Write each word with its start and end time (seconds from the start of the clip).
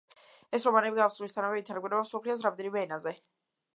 ეს 0.57 0.63
რომანები 0.69 0.99
გამოსვლისთანავე 1.01 1.61
ითარგმნა 1.63 2.01
მსოფლიოს 2.07 2.43
რამდენიმე 2.47 2.87
ენაზე. 2.87 3.15